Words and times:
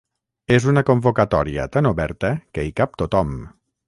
És 0.53 0.63
una 0.69 0.81
convocatòria 0.87 1.67
tan 1.77 1.89
oberta 1.89 2.31
que 2.57 2.65
hi 2.69 2.73
cap 2.81 2.97
tothom. 3.03 3.37